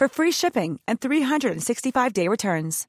for 0.00 0.08
free 0.08 0.32
shipping 0.32 0.80
and 0.88 0.98
365-day 0.98 2.26
returns. 2.26 2.86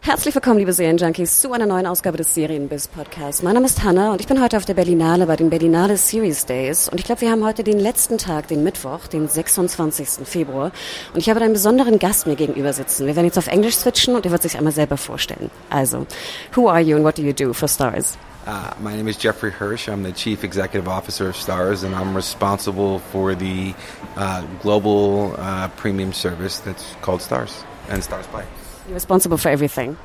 Herzlich 0.00 0.34
willkommen, 0.34 0.58
liebe 0.58 0.72
Serienjunkies, 0.72 1.40
zu 1.40 1.52
einer 1.52 1.66
neuen 1.66 1.86
Ausgabe 1.86 2.16
des 2.16 2.34
Serienbiz 2.34 2.88
Podcasts. 2.88 3.42
Mein 3.42 3.54
Name 3.54 3.66
ist 3.66 3.82
Hanna 3.82 4.12
und 4.12 4.20
ich 4.20 4.26
bin 4.26 4.42
heute 4.42 4.56
auf 4.58 4.64
der 4.64 4.74
Berlinale 4.74 5.26
bei 5.26 5.36
den 5.36 5.48
Berlinale 5.50 5.96
Series 5.96 6.44
Days. 6.44 6.88
Und 6.88 6.98
ich 6.98 7.04
glaube, 7.04 7.22
wir 7.22 7.30
haben 7.30 7.44
heute 7.44 7.62
den 7.62 7.78
letzten 7.78 8.18
Tag, 8.18 8.48
den 8.48 8.62
Mittwoch, 8.62 9.06
den 9.06 9.28
26. 9.28 10.26
Februar. 10.26 10.72
Und 11.12 11.20
ich 11.20 11.30
habe 11.30 11.40
einen 11.40 11.52
besonderen 11.52 11.98
Gast 11.98 12.26
mir 12.26 12.36
gegenüber 12.36 12.72
sitzen. 12.72 13.06
Wir 13.06 13.16
werden 13.16 13.26
jetzt 13.26 13.38
auf 13.38 13.48
Englisch 13.48 13.76
switchen 13.76 14.14
und 14.14 14.24
er 14.26 14.32
wird 14.32 14.42
sich 14.42 14.56
einmal 14.56 14.72
selber 14.72 14.98
vorstellen. 14.98 15.50
Also, 15.70 16.06
who 16.54 16.68
are 16.68 16.80
you 16.80 16.96
and 16.96 17.04
what 17.04 17.16
do 17.16 17.22
you 17.22 17.32
do 17.32 17.52
for 17.52 17.68
Stars? 17.68 18.18
Uh, 18.48 18.72
my 18.80 18.96
name 18.96 19.06
is 19.08 19.18
Jeffrey 19.18 19.50
Hirsch. 19.50 19.90
I'm 19.90 20.02
the 20.02 20.10
Chief 20.10 20.42
Executive 20.42 20.88
Officer 20.88 21.28
of 21.28 21.34
Starz, 21.34 21.84
and 21.84 21.94
I'm 21.94 22.16
responsible 22.16 22.98
for 22.98 23.34
the 23.34 23.74
uh, 24.16 24.46
global 24.62 25.34
uh, 25.36 25.68
premium 25.76 26.14
service 26.14 26.58
that's 26.60 26.94
called 27.02 27.20
Starz 27.20 27.62
and 27.90 28.02
Starz 28.02 28.22
Play. 28.22 28.46
You're 28.86 28.94
responsible 28.94 29.36
for 29.36 29.50
everything. 29.50 29.98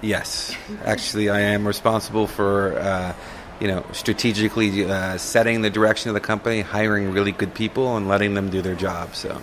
Yes, 0.00 0.56
actually, 0.84 1.28
I 1.28 1.40
am 1.40 1.66
responsible 1.66 2.28
for 2.28 2.78
uh, 2.78 3.14
you 3.58 3.66
know 3.66 3.84
strategically 3.90 4.84
uh, 4.84 5.18
setting 5.18 5.62
the 5.62 5.70
direction 5.70 6.08
of 6.08 6.14
the 6.14 6.20
company, 6.20 6.60
hiring 6.60 7.10
really 7.10 7.32
good 7.32 7.52
people, 7.52 7.96
and 7.96 8.06
letting 8.06 8.34
them 8.34 8.48
do 8.48 8.62
their 8.62 8.76
job. 8.76 9.16
So. 9.16 9.42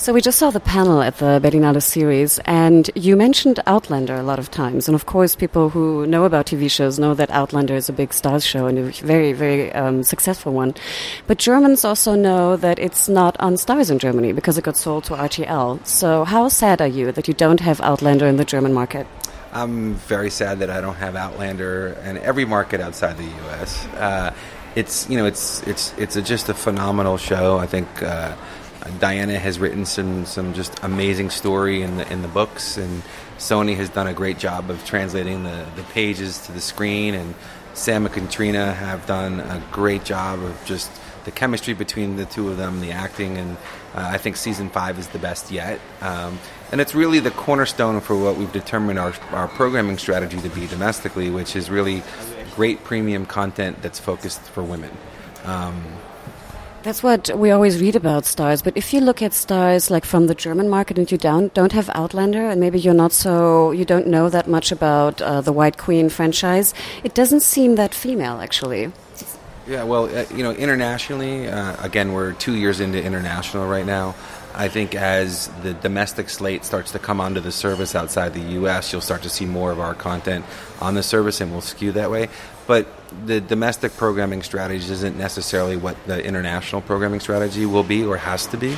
So 0.00 0.14
we 0.14 0.22
just 0.22 0.38
saw 0.38 0.50
the 0.50 0.60
panel 0.60 1.02
at 1.02 1.18
the 1.18 1.38
Berlinale 1.44 1.82
series, 1.82 2.38
and 2.46 2.88
you 2.94 3.16
mentioned 3.16 3.60
Outlander 3.66 4.14
a 4.14 4.22
lot 4.22 4.38
of 4.38 4.50
times. 4.50 4.88
And 4.88 4.94
of 4.94 5.04
course, 5.04 5.36
people 5.36 5.68
who 5.68 6.06
know 6.06 6.24
about 6.24 6.46
TV 6.46 6.70
shows 6.70 6.98
know 6.98 7.12
that 7.12 7.28
Outlander 7.28 7.74
is 7.74 7.90
a 7.90 7.92
big 7.92 8.08
Starz 8.08 8.46
show 8.46 8.66
and 8.66 8.78
a 8.78 8.84
very, 8.84 9.34
very 9.34 9.70
um, 9.72 10.02
successful 10.02 10.54
one. 10.54 10.74
But 11.26 11.36
Germans 11.36 11.84
also 11.84 12.14
know 12.14 12.56
that 12.56 12.78
it's 12.78 13.10
not 13.10 13.38
on 13.40 13.56
Starz 13.56 13.90
in 13.90 13.98
Germany 13.98 14.32
because 14.32 14.56
it 14.56 14.64
got 14.64 14.78
sold 14.78 15.04
to 15.04 15.12
RTL. 15.12 15.84
So 15.84 16.24
how 16.24 16.48
sad 16.48 16.80
are 16.80 16.88
you 16.88 17.12
that 17.12 17.28
you 17.28 17.34
don't 17.34 17.60
have 17.60 17.78
Outlander 17.82 18.26
in 18.26 18.38
the 18.38 18.46
German 18.46 18.72
market? 18.72 19.06
I'm 19.52 19.96
very 19.96 20.30
sad 20.30 20.60
that 20.60 20.70
I 20.70 20.80
don't 20.80 20.96
have 20.96 21.14
Outlander 21.14 21.88
in 22.06 22.16
every 22.16 22.46
market 22.46 22.80
outside 22.80 23.18
the 23.18 23.24
U.S. 23.24 23.84
Uh, 23.96 24.32
it's 24.76 25.10
you 25.10 25.18
know 25.18 25.26
it's 25.26 25.62
it's 25.66 25.92
it's 25.98 26.16
a, 26.16 26.22
just 26.22 26.48
a 26.48 26.54
phenomenal 26.54 27.18
show. 27.18 27.58
I 27.58 27.66
think. 27.66 28.02
Uh, 28.02 28.34
Diana 28.98 29.38
has 29.38 29.58
written 29.58 29.84
some 29.84 30.24
some 30.24 30.54
just 30.54 30.78
amazing 30.82 31.30
story 31.30 31.82
in 31.82 31.96
the 31.98 32.12
in 32.12 32.22
the 32.22 32.28
books, 32.28 32.76
and 32.76 33.02
Sony 33.38 33.76
has 33.76 33.90
done 33.90 34.06
a 34.06 34.14
great 34.14 34.38
job 34.38 34.70
of 34.70 34.84
translating 34.84 35.44
the, 35.44 35.66
the 35.76 35.82
pages 35.84 36.38
to 36.46 36.52
the 36.52 36.60
screen, 36.60 37.14
and 37.14 37.34
Sam 37.74 38.06
and 38.06 38.14
Caitriona 38.14 38.72
have 38.72 39.06
done 39.06 39.40
a 39.40 39.62
great 39.70 40.04
job 40.04 40.42
of 40.42 40.64
just 40.64 40.90
the 41.24 41.30
chemistry 41.30 41.74
between 41.74 42.16
the 42.16 42.24
two 42.24 42.48
of 42.48 42.56
them, 42.56 42.80
the 42.80 42.92
acting, 42.92 43.36
and 43.36 43.56
uh, 43.94 44.08
I 44.12 44.18
think 44.18 44.36
season 44.36 44.70
five 44.70 44.98
is 44.98 45.08
the 45.08 45.18
best 45.18 45.50
yet. 45.50 45.78
Um, 46.00 46.38
and 46.72 46.80
it's 46.80 46.94
really 46.94 47.20
the 47.20 47.30
cornerstone 47.30 48.00
for 48.00 48.16
what 48.16 48.36
we've 48.36 48.52
determined 48.52 48.98
our, 48.98 49.12
our 49.30 49.48
programming 49.48 49.98
strategy 49.98 50.40
to 50.40 50.48
be 50.48 50.66
domestically, 50.66 51.30
which 51.30 51.56
is 51.56 51.68
really 51.68 52.02
great 52.54 52.84
premium 52.84 53.26
content 53.26 53.82
that's 53.82 54.00
focused 54.00 54.40
for 54.40 54.62
women. 54.62 54.90
Um, 55.44 55.84
that's 56.82 57.02
what 57.02 57.30
we 57.36 57.50
always 57.50 57.80
read 57.80 57.96
about 57.96 58.24
Starz. 58.24 58.62
But 58.62 58.76
if 58.76 58.92
you 58.92 59.00
look 59.00 59.22
at 59.22 59.32
Starz 59.32 59.90
like 59.90 60.04
from 60.04 60.26
the 60.26 60.34
German 60.34 60.68
market 60.68 60.98
and 60.98 61.10
you 61.10 61.18
don't 61.18 61.52
don't 61.54 61.72
have 61.72 61.90
Outlander, 61.94 62.48
and 62.48 62.60
maybe 62.60 62.78
you're 62.78 62.94
not 62.94 63.12
so 63.12 63.70
you 63.70 63.84
don't 63.84 64.06
know 64.06 64.28
that 64.28 64.48
much 64.48 64.72
about 64.72 65.20
uh, 65.20 65.40
the 65.40 65.52
White 65.52 65.78
Queen 65.78 66.08
franchise, 66.08 66.74
it 67.04 67.14
doesn't 67.14 67.40
seem 67.40 67.76
that 67.76 67.94
female 67.94 68.40
actually. 68.40 68.92
Yeah, 69.66 69.84
well, 69.84 70.04
uh, 70.06 70.24
you 70.34 70.42
know, 70.42 70.50
internationally, 70.52 71.46
uh, 71.46 71.76
again, 71.84 72.12
we're 72.12 72.32
two 72.32 72.56
years 72.56 72.80
into 72.80 73.00
international 73.00 73.68
right 73.68 73.86
now. 73.86 74.16
I 74.54 74.68
think 74.68 74.94
as 74.94 75.48
the 75.62 75.74
domestic 75.74 76.28
slate 76.28 76.64
starts 76.64 76.92
to 76.92 76.98
come 76.98 77.20
onto 77.20 77.40
the 77.40 77.52
service 77.52 77.94
outside 77.94 78.34
the 78.34 78.52
U.S., 78.54 78.92
you'll 78.92 79.00
start 79.00 79.22
to 79.22 79.28
see 79.28 79.46
more 79.46 79.70
of 79.70 79.80
our 79.80 79.94
content 79.94 80.44
on 80.80 80.94
the 80.94 81.02
service, 81.02 81.40
and 81.40 81.52
we'll 81.52 81.60
skew 81.60 81.92
that 81.92 82.10
way. 82.10 82.28
But 82.66 82.86
the 83.26 83.40
domestic 83.40 83.96
programming 83.96 84.42
strategy 84.42 84.92
isn't 84.92 85.16
necessarily 85.16 85.76
what 85.76 85.96
the 86.06 86.24
international 86.24 86.82
programming 86.82 87.20
strategy 87.20 87.66
will 87.66 87.84
be 87.84 88.04
or 88.04 88.16
has 88.16 88.46
to 88.48 88.56
be. 88.56 88.74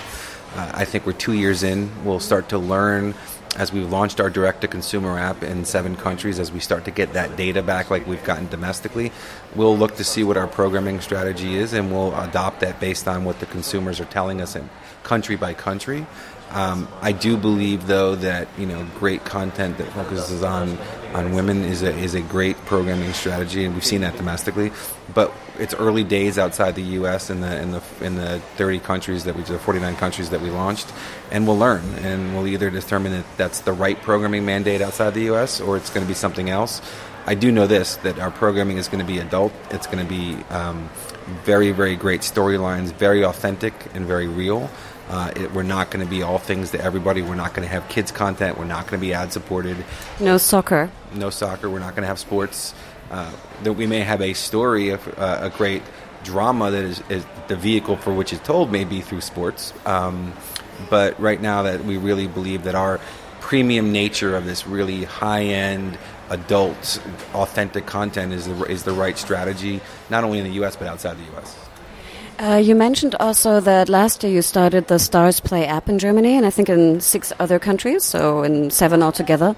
Uh, 0.54 0.70
I 0.74 0.84
think 0.84 1.06
we're 1.06 1.12
two 1.12 1.32
years 1.32 1.62
in. 1.62 1.90
We'll 2.04 2.20
start 2.20 2.50
to 2.50 2.58
learn 2.58 3.14
as 3.56 3.72
we've 3.72 3.90
launched 3.90 4.18
our 4.18 4.30
direct 4.30 4.62
to 4.62 4.68
consumer 4.68 5.18
app 5.18 5.42
in 5.42 5.64
seven 5.64 5.94
countries, 5.94 6.38
as 6.38 6.50
we 6.50 6.58
start 6.58 6.86
to 6.86 6.90
get 6.90 7.12
that 7.12 7.36
data 7.36 7.62
back 7.62 7.90
like 7.90 8.06
we've 8.06 8.24
gotten 8.24 8.48
domestically, 8.48 9.12
we'll 9.54 9.76
look 9.76 9.96
to 9.96 10.04
see 10.04 10.24
what 10.24 10.36
our 10.38 10.46
programming 10.46 11.00
strategy 11.00 11.56
is 11.56 11.74
and 11.74 11.92
we'll 11.92 12.18
adopt 12.18 12.60
that 12.60 12.80
based 12.80 13.06
on 13.06 13.24
what 13.24 13.40
the 13.40 13.46
consumers 13.46 14.00
are 14.00 14.06
telling 14.06 14.40
us 14.40 14.56
in 14.56 14.70
country 15.02 15.36
by 15.36 15.52
country. 15.52 16.06
Um, 16.52 16.86
I 17.00 17.12
do 17.12 17.36
believe, 17.36 17.86
though, 17.86 18.14
that 18.16 18.48
you 18.58 18.66
know, 18.66 18.86
great 18.98 19.24
content 19.24 19.78
that 19.78 19.90
focuses 19.92 20.42
on 20.42 20.78
on 21.14 21.32
women 21.32 21.64
is 21.64 21.82
a 21.82 21.94
is 21.94 22.14
a 22.14 22.20
great 22.20 22.56
programming 22.66 23.12
strategy, 23.12 23.64
and 23.64 23.74
we've 23.74 23.84
seen 23.84 24.02
that 24.02 24.16
domestically. 24.16 24.70
But 25.14 25.32
it's 25.58 25.74
early 25.74 26.04
days 26.04 26.38
outside 26.38 26.74
the 26.74 26.82
U.S. 26.82 27.30
in 27.30 27.40
the 27.40 27.60
in 27.60 27.72
the 27.72 27.82
in 28.00 28.16
the 28.16 28.40
30 28.56 28.80
countries 28.80 29.24
that 29.24 29.34
we 29.34 29.42
the 29.42 29.58
49 29.58 29.96
countries 29.96 30.30
that 30.30 30.40
we 30.40 30.50
launched, 30.50 30.92
and 31.30 31.46
we'll 31.46 31.58
learn, 31.58 31.82
and 31.96 32.34
we'll 32.34 32.46
either 32.46 32.70
determine 32.70 33.12
that 33.12 33.24
that's 33.36 33.60
the 33.60 33.72
right 33.72 34.00
programming 34.02 34.44
mandate 34.44 34.82
outside 34.82 35.14
the 35.14 35.24
U.S. 35.24 35.60
or 35.60 35.76
it's 35.76 35.90
going 35.90 36.04
to 36.04 36.08
be 36.08 36.14
something 36.14 36.50
else. 36.50 36.82
I 37.24 37.34
do 37.34 37.52
know 37.52 37.66
this 37.66 37.96
that 37.96 38.18
our 38.18 38.30
programming 38.30 38.78
is 38.78 38.88
going 38.88 39.04
to 39.04 39.10
be 39.10 39.18
adult. 39.18 39.52
It's 39.70 39.86
going 39.86 40.06
to 40.06 40.10
be 40.10 40.42
um, 40.50 40.90
very 41.44 41.72
very 41.72 41.96
great 41.96 42.20
storylines, 42.20 42.92
very 42.92 43.24
authentic 43.24 43.74
and 43.94 44.04
very 44.06 44.26
real. 44.26 44.70
Uh, 45.08 45.32
it, 45.36 45.52
we're 45.52 45.62
not 45.62 45.90
going 45.90 46.04
to 46.04 46.10
be 46.10 46.22
all 46.22 46.38
things 46.38 46.70
to 46.70 46.80
everybody. 46.80 47.22
We're 47.22 47.34
not 47.34 47.54
going 47.54 47.66
to 47.66 47.72
have 47.72 47.88
kids 47.88 48.12
content. 48.12 48.58
We're 48.58 48.64
not 48.64 48.86
going 48.86 49.00
to 49.00 49.06
be 49.06 49.12
ad 49.12 49.32
supported. 49.32 49.76
No 50.20 50.38
soccer. 50.38 50.90
No 51.14 51.30
soccer. 51.30 51.68
We're 51.68 51.80
not 51.80 51.90
going 51.90 52.02
to 52.02 52.08
have 52.08 52.18
sports. 52.18 52.74
Uh, 53.10 53.30
that 53.62 53.74
we 53.74 53.86
may 53.86 54.00
have 54.00 54.22
a 54.22 54.32
story 54.32 54.90
of 54.90 55.06
uh, 55.18 55.40
a 55.42 55.50
great 55.50 55.82
drama 56.24 56.70
that 56.70 56.84
is, 56.84 57.02
is, 57.08 57.26
the 57.48 57.56
vehicle 57.56 57.96
for 57.96 58.14
which 58.14 58.32
it's 58.32 58.46
told 58.46 58.72
may 58.72 58.84
be 58.84 59.00
through 59.00 59.20
sports. 59.20 59.74
Um, 59.84 60.32
but 60.88 61.18
right 61.20 61.40
now, 61.40 61.62
that 61.64 61.84
we 61.84 61.98
really 61.98 62.26
believe 62.26 62.62
that 62.64 62.74
our 62.74 63.00
premium 63.40 63.92
nature 63.92 64.36
of 64.36 64.46
this 64.46 64.66
really 64.66 65.04
high 65.04 65.44
end 65.44 65.98
adult 66.30 67.02
authentic 67.34 67.84
content 67.84 68.32
is 68.32 68.46
the, 68.46 68.64
is 68.64 68.84
the 68.84 68.92
right 68.92 69.18
strategy, 69.18 69.80
not 70.08 70.24
only 70.24 70.38
in 70.38 70.44
the 70.44 70.52
U.S. 70.52 70.76
but 70.76 70.86
outside 70.88 71.18
the 71.18 71.24
U.S. 71.32 71.61
Uh, 72.38 72.56
you 72.56 72.74
mentioned 72.74 73.14
also 73.20 73.60
that 73.60 73.88
last 73.88 74.24
year 74.24 74.32
you 74.32 74.42
started 74.42 74.88
the 74.88 74.96
Starz 74.96 75.42
Play 75.42 75.66
app 75.66 75.88
in 75.88 75.98
Germany, 75.98 76.36
and 76.36 76.44
I 76.44 76.50
think 76.50 76.68
in 76.68 77.00
six 77.00 77.32
other 77.38 77.58
countries, 77.58 78.02
so 78.04 78.42
in 78.42 78.70
seven 78.70 79.02
altogether. 79.02 79.54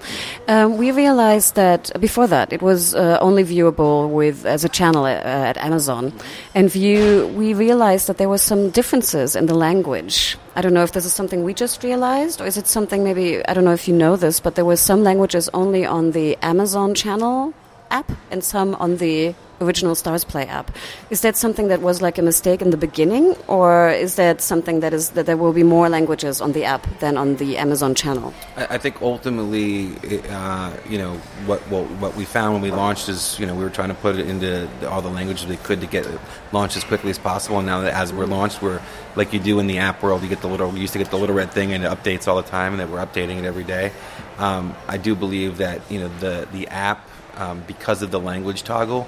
Um, 0.49 0.77
we 0.77 0.91
realized 0.91 1.55
that 1.55 1.91
before 2.01 2.27
that 2.27 2.53
it 2.53 2.61
was 2.61 2.95
uh, 2.95 3.19
only 3.21 3.45
viewable 3.45 4.11
with 4.11 4.45
as 4.45 4.65
a 4.65 4.69
channel 4.69 5.07
at, 5.07 5.25
uh, 5.25 5.51
at 5.51 5.57
Amazon, 5.57 6.13
and 6.55 6.71
view 6.71 7.29
we 7.29 7.55
realized 7.55 8.09
that 8.09 8.19
there 8.19 8.29
were 8.29 8.39
some 8.39 8.71
differences 8.71 9.37
in 9.37 9.47
the 9.47 9.55
language. 9.55 10.37
I 10.57 10.61
don't 10.61 10.75
know 10.75 10.85
if 10.85 10.93
this 10.93 11.05
is 11.05 11.15
something 11.15 11.43
we 11.43 11.55
just 11.55 11.83
realized, 11.83 12.41
or 12.41 12.47
is 12.47 12.57
it 12.57 12.67
something 12.67 13.03
maybe 13.03 13.47
I 13.47 13.55
don't 13.55 13.65
know 13.65 13.73
if 13.73 13.89
you 13.89 13.95
know 13.95 14.17
this, 14.17 14.41
but 14.41 14.57
there 14.57 14.65
were 14.65 14.77
some 14.77 15.05
languages 15.05 15.49
only 15.55 15.87
on 15.87 16.11
the 16.11 16.37
Amazon 16.43 16.95
channel 16.95 17.55
app 17.95 18.11
and 18.31 18.43
some 18.43 18.75
on 18.77 18.97
the 18.97 19.35
original 19.61 19.95
Starz 19.95 20.27
Play 20.27 20.47
app. 20.47 20.71
Is 21.11 21.21
that 21.21 21.37
something 21.37 21.69
that 21.69 21.81
was 21.81 22.03
like 22.03 22.19
a 22.19 22.23
mistake 22.23 22.61
in 22.61 22.71
the 22.71 22.77
beginning, 22.77 23.37
or 23.47 23.89
is 23.89 24.17
that 24.17 24.41
something 24.41 24.81
that 24.81 24.93
is 24.93 25.11
that 25.11 25.27
there 25.27 25.37
will 25.37 25.53
be 25.53 25.63
more 25.63 25.89
languages 25.89 26.41
on 26.41 26.53
the 26.53 26.65
app 26.65 26.87
than 26.99 27.17
on 27.17 27.37
the 27.37 27.57
Amazon 27.57 27.95
channel? 27.95 28.35
I, 28.57 28.75
I 28.75 28.79
think 28.79 29.01
ultimately, 29.01 29.95
uh, 30.29 30.77
you 30.89 30.99
know, 30.99 31.15
what, 31.47 31.61
what 31.71 31.85
what 32.03 32.17
we 32.17 32.25
found 32.25 32.55
when 32.55 32.63
we 32.63 32.73
launched 32.73 33.09
is, 33.09 33.39
you 33.39 33.47
know, 33.47 33.55
we 33.55 33.63
were 33.63 33.71
trying 33.71 33.93
to 33.95 33.95
put 33.95 34.19
it 34.19 34.29
into 34.29 34.69
all 34.89 35.03
the 35.03 35.15
languages 35.19 35.47
we 35.47 35.57
could 35.57 35.81
to 35.81 35.87
get 35.87 36.05
it 36.07 36.21
launched 36.53 36.77
as 36.77 36.85
quickly 36.85 37.11
as 37.11 37.19
possible. 37.19 37.59
And 37.59 37.67
now 37.67 37.81
that 37.83 37.95
as 37.95 38.13
we're 38.13 38.27
launched, 38.27 38.61
we're 38.61 38.83
like 39.15 39.33
you 39.33 39.41
do 39.41 39.61
in 39.61 39.67
the 39.69 39.79
app 39.79 40.03
world, 40.03 40.23
you 40.23 40.29
get 40.29 40.41
the 40.41 40.49
little, 40.49 40.71
we 40.71 40.81
used 40.81 40.93
to 40.95 40.99
get 40.99 41.11
the 41.11 41.19
little 41.19 41.37
red 41.37 41.53
thing 41.53 41.73
and 41.73 41.85
it 41.85 41.91
updates 41.91 42.27
all 42.27 42.37
the 42.37 42.49
time, 42.59 42.73
and 42.73 42.81
that 42.81 42.91
we're 42.91 43.05
updating 43.05 43.39
it 43.39 43.45
every 43.45 43.65
day. 43.65 43.93
Um, 44.39 44.75
I 44.89 44.97
do 44.97 45.15
believe 45.15 45.59
that 45.59 45.81
you 45.91 46.01
know 46.01 46.09
the 46.19 46.49
the 46.53 46.67
app 46.69 47.09
um, 47.37 47.63
because 47.67 48.03
of 48.03 48.11
the 48.11 48.21
language 48.21 48.63
toggle. 48.63 49.07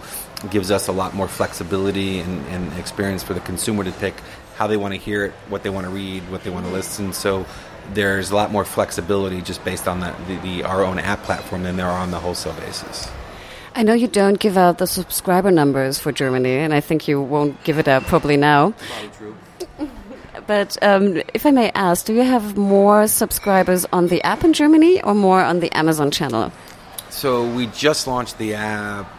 Gives 0.50 0.70
us 0.70 0.88
a 0.88 0.92
lot 0.92 1.14
more 1.14 1.28
flexibility 1.28 2.20
and, 2.20 2.46
and 2.48 2.72
experience 2.78 3.22
for 3.22 3.34
the 3.34 3.40
consumer 3.40 3.84
to 3.84 3.92
pick 3.92 4.14
how 4.56 4.66
they 4.66 4.76
want 4.76 4.94
to 4.94 5.00
hear 5.00 5.24
it, 5.24 5.32
what 5.48 5.62
they 5.62 5.70
want 5.70 5.86
to 5.86 5.90
read, 5.90 6.22
what 6.30 6.44
they 6.44 6.50
want 6.50 6.66
to 6.66 6.72
listen. 6.72 7.12
So 7.12 7.46
there's 7.92 8.30
a 8.30 8.36
lot 8.36 8.50
more 8.50 8.64
flexibility 8.64 9.40
just 9.42 9.64
based 9.64 9.86
on 9.86 10.00
the, 10.00 10.14
the, 10.26 10.36
the, 10.38 10.64
our 10.64 10.84
own 10.84 10.98
app 10.98 11.22
platform 11.22 11.62
than 11.62 11.76
there 11.76 11.86
are 11.86 11.98
on 11.98 12.10
the 12.10 12.18
wholesale 12.18 12.54
basis. 12.54 13.08
I 13.74 13.82
know 13.82 13.92
you 13.92 14.08
don't 14.08 14.38
give 14.38 14.56
out 14.56 14.78
the 14.78 14.86
subscriber 14.86 15.50
numbers 15.50 15.98
for 15.98 16.10
Germany, 16.10 16.56
and 16.56 16.72
I 16.72 16.80
think 16.80 17.06
you 17.08 17.20
won't 17.20 17.62
give 17.62 17.78
it 17.78 17.86
out 17.86 18.04
probably 18.04 18.38
now. 18.38 18.72
Probably 18.72 19.10
true. 19.10 19.36
but 20.46 20.82
um, 20.82 21.22
if 21.34 21.44
I 21.44 21.50
may 21.50 21.70
ask, 21.72 22.06
do 22.06 22.14
you 22.14 22.22
have 22.22 22.56
more 22.56 23.06
subscribers 23.06 23.84
on 23.92 24.06
the 24.06 24.22
app 24.22 24.44
in 24.44 24.54
Germany 24.54 25.02
or 25.02 25.14
more 25.14 25.42
on 25.42 25.60
the 25.60 25.70
Amazon 25.76 26.10
channel? 26.10 26.52
So 27.16 27.50
we 27.50 27.68
just 27.68 28.06
launched 28.06 28.36
the 28.36 28.56
app 28.56 29.10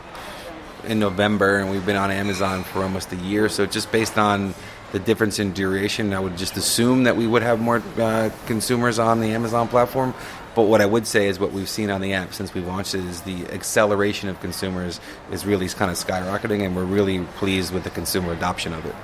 in 0.83 0.99
November, 0.99 1.57
and 1.57 1.71
we've 1.71 1.83
been 1.83 1.95
on 1.95 2.11
Amazon 2.11 2.63
for 2.63 2.83
almost 2.83 3.11
a 3.11 3.15
year. 3.15 3.49
So 3.49 3.65
just 3.65 3.91
based 3.91 4.19
on 4.19 4.53
the 4.91 4.99
difference 4.99 5.39
in 5.39 5.51
duration, 5.51 6.13
I 6.13 6.19
would 6.19 6.37
just 6.37 6.57
assume 6.57 7.05
that 7.05 7.17
we 7.17 7.25
would 7.25 7.41
have 7.41 7.59
more 7.59 7.81
uh, 7.97 8.29
consumers 8.45 8.99
on 8.99 9.19
the 9.19 9.31
Amazon 9.31 9.67
platform. 9.67 10.13
But 10.53 10.67
what 10.67 10.79
I 10.79 10.85
would 10.85 11.07
say 11.07 11.27
is 11.27 11.39
what 11.39 11.53
we've 11.53 11.67
seen 11.67 11.89
on 11.89 12.01
the 12.01 12.13
app 12.13 12.35
since 12.35 12.53
we 12.53 12.61
launched 12.61 12.93
it 12.93 13.03
is 13.03 13.21
the 13.21 13.47
acceleration 13.47 14.29
of 14.29 14.39
consumers 14.41 14.99
is 15.31 15.43
really 15.47 15.67
kind 15.67 15.89
of 15.89 15.97
skyrocketing, 15.97 16.63
and 16.63 16.75
we're 16.75 16.85
really 16.85 17.21
pleased 17.37 17.73
with 17.73 17.83
the 17.83 17.89
consumer 17.89 18.31
adoption 18.31 18.75
of 18.75 18.85
it. 18.85 18.95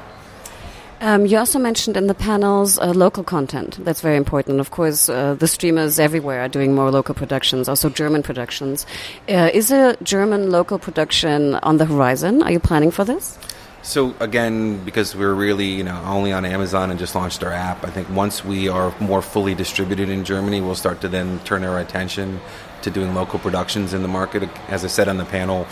Um, 1.04 1.26
you 1.26 1.38
also 1.38 1.60
mentioned 1.60 1.98
in 1.98 2.08
the 2.08 2.14
panels 2.14 2.80
uh, 2.80 2.94
local 2.94 3.26
content. 3.26 3.78
That's 3.84 4.00
very 4.00 4.16
important. 4.16 4.62
Of 4.62 4.72
course, 4.72 5.10
uh, 5.10 5.34
the 5.34 5.50
streamers 5.50 6.00
everywhere 6.00 6.40
are 6.40 6.48
doing 6.48 6.74
more 6.74 6.92
local 6.92 7.14
productions, 7.14 7.68
also 7.68 7.90
German 7.90 8.24
productions. 8.24 8.86
Uh, 9.28 9.50
is 9.54 9.70
a 9.70 9.98
German 10.02 10.50
local 10.50 10.80
production 10.80 11.56
on 11.56 11.76
the 11.76 11.84
horizon? 11.84 12.42
Are 12.42 12.54
you 12.54 12.60
planning 12.62 12.90
for 12.90 13.04
this? 13.04 13.38
So 13.82 14.16
again, 14.22 14.82
because 14.86 15.14
we're 15.14 15.34
really 15.34 15.68
you 15.68 15.84
know 15.84 16.02
only 16.06 16.32
on 16.32 16.46
Amazon 16.46 16.90
and 16.90 16.98
just 16.98 17.16
launched 17.16 17.44
our 17.44 17.52
app, 17.52 17.84
I 17.84 17.90
think 17.90 18.10
once 18.10 18.46
we 18.46 18.70
are 18.70 18.96
more 19.02 19.22
fully 19.22 19.56
distributed 19.56 20.08
in 20.08 20.24
Germany, 20.24 20.62
we'll 20.62 20.74
start 20.74 21.02
to 21.02 21.10
then 21.10 21.40
turn 21.40 21.66
our 21.66 21.80
attention 21.80 22.40
to 22.84 22.90
doing 22.90 23.14
local 23.14 23.40
productions 23.40 23.94
in 23.94 24.04
the 24.04 24.08
market. 24.08 24.50
As 24.70 24.86
I 24.86 24.88
said 24.88 25.10
on 25.10 25.18
the 25.18 25.26
panel, 25.26 25.68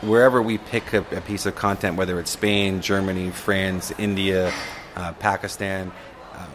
wherever 0.00 0.40
we 0.42 0.58
pick 0.58 0.92
a, 0.92 1.04
a 1.12 1.20
piece 1.20 1.46
of 1.46 1.54
content, 1.54 1.96
whether 1.96 2.18
it's 2.18 2.30
Spain, 2.30 2.80
Germany, 2.80 3.30
France, 3.30 3.92
India, 3.98 4.52
uh, 4.96 5.12
Pakistan, 5.14 5.92
uh, 6.34 6.46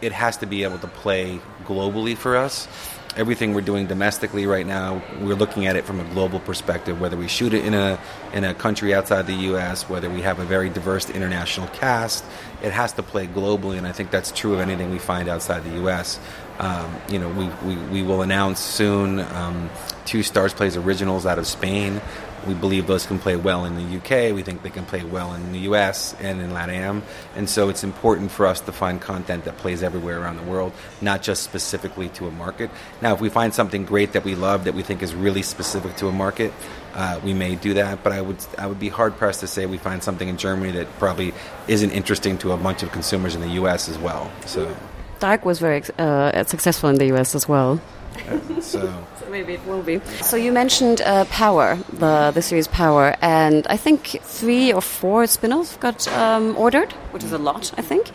it 0.00 0.12
has 0.12 0.36
to 0.38 0.46
be 0.46 0.64
able 0.64 0.78
to 0.78 0.88
play 0.88 1.40
globally 1.64 2.16
for 2.16 2.36
us 2.36 2.68
everything 3.16 3.52
we're 3.52 3.60
doing 3.60 3.86
domestically 3.86 4.46
right 4.46 4.66
now, 4.66 5.02
we're 5.20 5.34
looking 5.34 5.66
at 5.66 5.76
it 5.76 5.84
from 5.84 6.00
a 6.00 6.04
global 6.14 6.40
perspective. 6.40 7.00
Whether 7.00 7.16
we 7.16 7.28
shoot 7.28 7.52
it 7.52 7.64
in 7.64 7.74
a 7.74 7.98
in 8.32 8.44
a 8.44 8.54
country 8.54 8.94
outside 8.94 9.26
the 9.26 9.34
U.S., 9.34 9.88
whether 9.88 10.08
we 10.08 10.22
have 10.22 10.38
a 10.38 10.44
very 10.44 10.70
diverse 10.70 11.10
international 11.10 11.68
cast, 11.68 12.24
it 12.62 12.72
has 12.72 12.92
to 12.94 13.02
play 13.02 13.26
globally, 13.26 13.76
and 13.76 13.86
I 13.86 13.92
think 13.92 14.10
that's 14.10 14.32
true 14.32 14.54
of 14.54 14.60
anything 14.60 14.90
we 14.90 14.98
find 14.98 15.28
outside 15.28 15.64
the 15.64 15.74
U.S. 15.80 16.18
Um, 16.58 16.94
you 17.08 17.18
know, 17.18 17.28
we, 17.30 17.46
we, 17.66 17.82
we 17.86 18.02
will 18.02 18.22
announce 18.22 18.60
soon 18.60 19.20
um, 19.20 19.70
two 20.04 20.20
Starz 20.20 20.54
Plays 20.54 20.76
originals 20.76 21.26
out 21.26 21.38
of 21.38 21.46
Spain. 21.46 22.00
We 22.46 22.54
believe 22.54 22.86
those 22.86 23.06
can 23.06 23.18
play 23.18 23.36
well 23.36 23.64
in 23.64 23.76
the 23.76 23.96
UK. 23.98 24.34
We 24.34 24.42
think 24.42 24.62
they 24.62 24.70
can 24.70 24.84
play 24.84 25.04
well 25.04 25.34
in 25.34 25.52
the 25.52 25.60
US 25.70 26.14
and 26.20 26.40
in 26.40 26.50
LATAM. 26.50 27.02
And 27.36 27.48
so 27.48 27.68
it's 27.68 27.84
important 27.84 28.30
for 28.30 28.46
us 28.46 28.60
to 28.60 28.72
find 28.72 29.00
content 29.00 29.44
that 29.44 29.56
plays 29.58 29.82
everywhere 29.82 30.20
around 30.20 30.36
the 30.36 30.42
world, 30.42 30.72
not 31.00 31.22
just 31.22 31.42
specifically 31.42 32.08
to 32.10 32.26
a 32.26 32.30
market. 32.30 32.70
Now, 33.00 33.14
if 33.14 33.20
we 33.20 33.28
find 33.28 33.54
something 33.54 33.84
great 33.84 34.12
that 34.12 34.24
we 34.24 34.34
love 34.34 34.64
that 34.64 34.74
we 34.74 34.82
think 34.82 35.02
is 35.02 35.14
really 35.14 35.42
specific 35.42 35.96
to 35.96 36.08
a 36.08 36.12
market, 36.12 36.52
uh, 36.94 37.20
we 37.24 37.32
may 37.34 37.54
do 37.54 37.74
that. 37.74 38.02
But 38.02 38.12
I 38.12 38.20
would 38.20 38.44
I 38.58 38.66
would 38.66 38.80
be 38.80 38.88
hard 38.88 39.16
pressed 39.16 39.40
to 39.40 39.46
say 39.46 39.66
we 39.66 39.78
find 39.78 40.02
something 40.02 40.28
in 40.28 40.36
Germany 40.36 40.72
that 40.72 40.88
probably 40.98 41.32
isn't 41.68 41.90
interesting 41.90 42.38
to 42.38 42.52
a 42.52 42.56
bunch 42.56 42.82
of 42.82 42.92
consumers 42.92 43.34
in 43.34 43.40
the 43.40 43.50
US 43.62 43.88
as 43.88 43.98
well. 43.98 44.30
So. 44.46 44.74
Dark 45.20 45.44
was 45.44 45.60
very 45.60 45.82
uh, 45.98 46.42
successful 46.44 46.88
in 46.90 46.96
the 46.96 47.06
US 47.14 47.36
as 47.36 47.46
well. 47.48 47.80
Uh, 48.28 48.60
so 48.60 49.04
maybe 49.30 49.54
it 49.54 49.64
will 49.66 49.82
be. 49.82 50.00
So 50.20 50.36
you 50.36 50.52
mentioned 50.52 51.00
uh, 51.02 51.24
Power, 51.26 51.78
the 51.92 52.30
the 52.34 52.42
series 52.42 52.68
Power, 52.68 53.16
and 53.20 53.66
I 53.68 53.76
think 53.76 54.18
three 54.22 54.72
or 54.72 54.80
four 54.80 55.26
spin-offs 55.26 55.76
got 55.76 56.06
um, 56.08 56.56
ordered, 56.56 56.92
which 57.12 57.24
is 57.24 57.32
a 57.32 57.38
lot, 57.38 57.72
I 57.76 57.82
think. 57.82 58.10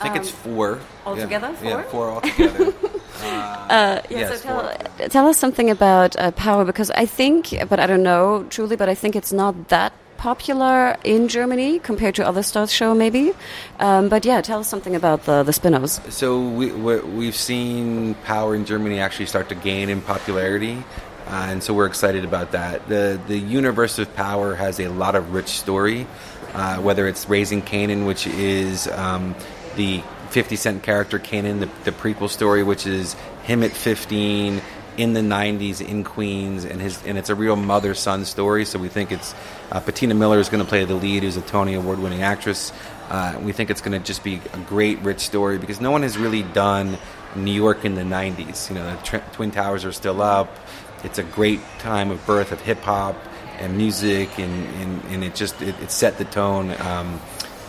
I 0.00 0.04
think 0.04 0.14
um, 0.14 0.20
it's 0.20 0.30
four 0.30 0.80
altogether. 1.04 1.48
Yeah, 1.48 1.56
four, 1.56 1.70
yeah, 1.70 1.82
four 1.90 2.10
altogether. 2.10 2.72
uh, 3.22 3.26
uh, 3.26 4.02
yeah, 4.08 4.18
yes, 4.18 4.42
so 4.42 4.48
tell, 4.48 5.08
tell, 5.08 5.26
us 5.28 5.36
something 5.36 5.70
about 5.70 6.16
uh, 6.16 6.30
Power 6.30 6.64
because 6.64 6.90
I 6.92 7.04
think, 7.04 7.54
but 7.68 7.78
I 7.78 7.86
don't 7.86 8.02
know 8.02 8.46
truly, 8.48 8.76
but 8.76 8.88
I 8.88 8.94
think 8.94 9.14
it's 9.14 9.32
not 9.32 9.68
that 9.68 9.92
popular 10.20 10.98
in 11.02 11.28
Germany 11.28 11.78
compared 11.78 12.14
to 12.16 12.26
other 12.26 12.42
Starz 12.42 12.70
show, 12.70 12.94
maybe. 12.94 13.32
Um, 13.78 14.10
but 14.10 14.26
yeah, 14.26 14.42
tell 14.42 14.60
us 14.60 14.68
something 14.68 14.94
about 14.94 15.24
the 15.24 15.42
the 15.42 15.52
spin-offs. 15.52 16.14
So 16.14 16.46
we, 16.46 16.70
we've 16.72 17.34
seen 17.34 18.14
Power 18.26 18.54
in 18.54 18.66
Germany 18.66 19.00
actually 19.00 19.26
start 19.26 19.48
to 19.48 19.54
gain 19.54 19.88
in 19.88 20.02
popularity. 20.02 20.84
Uh, 21.26 21.46
and 21.48 21.62
so 21.62 21.72
we're 21.72 21.86
excited 21.86 22.24
about 22.24 22.52
that. 22.52 22.86
The 22.86 23.18
the 23.28 23.38
universe 23.38 23.98
of 23.98 24.14
Power 24.14 24.54
has 24.54 24.78
a 24.78 24.88
lot 24.88 25.14
of 25.14 25.32
rich 25.32 25.48
story, 25.48 26.06
uh, 26.52 26.76
whether 26.82 27.08
it's 27.08 27.26
Raising 27.26 27.62
Kanan, 27.62 28.04
which 28.04 28.26
is 28.26 28.88
um, 28.88 29.34
the 29.76 30.02
50 30.30 30.56
Cent 30.56 30.82
character 30.82 31.18
Kanan, 31.18 31.60
the, 31.60 31.70
the 31.84 31.92
prequel 31.92 32.28
story, 32.28 32.62
which 32.62 32.86
is 32.86 33.16
him 33.44 33.62
at 33.62 33.72
15 33.72 34.60
in 35.00 35.14
the 35.14 35.20
90s 35.20 35.80
in 35.80 36.04
Queens, 36.04 36.66
and 36.66 36.78
his 36.78 37.02
and 37.06 37.16
it's 37.16 37.30
a 37.30 37.34
real 37.34 37.56
mother 37.56 37.94
son 37.94 38.26
story. 38.26 38.66
So 38.66 38.78
we 38.78 38.88
think 38.88 39.10
it's 39.10 39.34
uh, 39.72 39.80
Patina 39.80 40.14
Miller 40.14 40.38
is 40.38 40.50
going 40.50 40.62
to 40.62 40.68
play 40.68 40.84
the 40.84 40.94
lead, 40.94 41.22
who's 41.22 41.38
a 41.38 41.42
Tony 41.42 41.72
Award 41.72 41.98
winning 42.00 42.22
actress. 42.22 42.70
Uh, 43.08 43.40
we 43.42 43.52
think 43.52 43.70
it's 43.70 43.80
going 43.80 43.98
to 43.98 44.06
just 44.06 44.22
be 44.22 44.40
a 44.52 44.58
great, 44.58 44.98
rich 45.00 45.20
story 45.20 45.56
because 45.56 45.80
no 45.80 45.90
one 45.90 46.02
has 46.02 46.18
really 46.18 46.42
done 46.42 46.98
New 47.34 47.52
York 47.52 47.86
in 47.86 47.94
the 47.94 48.02
90s. 48.02 48.68
You 48.68 48.74
know, 48.74 48.94
the 48.94 49.22
Twin 49.32 49.50
Towers 49.50 49.86
are 49.86 49.92
still 49.92 50.20
up. 50.20 50.54
It's 51.02 51.18
a 51.18 51.24
great 51.24 51.60
time 51.78 52.10
of 52.10 52.24
birth 52.26 52.52
of 52.52 52.60
hip 52.60 52.80
hop 52.80 53.16
and 53.58 53.76
music, 53.76 54.38
and, 54.38 54.66
and, 54.76 55.04
and 55.06 55.24
it 55.24 55.34
just 55.34 55.62
it, 55.62 55.74
it 55.80 55.90
set 55.90 56.18
the 56.18 56.26
tone 56.26 56.78
um, 56.82 57.18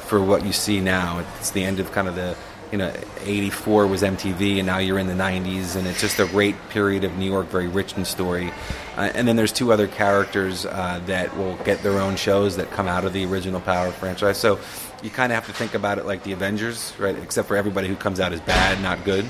for 0.05 0.21
what 0.21 0.45
you 0.45 0.51
see 0.51 0.81
now. 0.81 1.23
It's 1.39 1.51
the 1.51 1.63
end 1.63 1.79
of 1.79 1.93
kind 1.93 2.09
of 2.09 2.15
the 2.15 2.35
you 2.71 2.77
know, 2.77 2.93
84 3.21 3.87
was 3.87 4.01
MTV, 4.01 4.57
and 4.57 4.65
now 4.65 4.77
you're 4.77 4.97
in 4.97 5.07
the 5.07 5.13
90s, 5.13 5.75
and 5.75 5.85
it's 5.85 5.99
just 5.99 6.19
a 6.19 6.25
great 6.27 6.55
period 6.69 7.03
of 7.03 7.17
New 7.17 7.29
York, 7.29 7.47
very 7.47 7.67
rich 7.67 7.97
in 7.97 8.05
story. 8.05 8.51
Uh, 8.95 9.11
and 9.13 9.27
then 9.27 9.35
there's 9.35 9.51
two 9.51 9.73
other 9.73 9.87
characters 9.87 10.65
uh, 10.65 11.01
that 11.05 11.35
will 11.37 11.55
get 11.57 11.83
their 11.83 11.99
own 11.99 12.15
shows 12.15 12.55
that 12.55 12.71
come 12.71 12.87
out 12.87 13.03
of 13.03 13.11
the 13.11 13.25
original 13.25 13.59
Power 13.59 13.91
franchise. 13.91 14.37
So 14.37 14.57
you 15.03 15.09
kind 15.09 15.33
of 15.33 15.35
have 15.35 15.47
to 15.47 15.53
think 15.53 15.73
about 15.73 15.97
it 15.97 16.05
like 16.05 16.23
the 16.23 16.31
Avengers, 16.31 16.93
right? 16.97 17.17
Except 17.17 17.47
for 17.47 17.57
everybody 17.57 17.89
who 17.89 17.95
comes 17.95 18.21
out 18.21 18.31
is 18.31 18.39
bad, 18.41 18.81
not 18.81 19.03
good, 19.03 19.25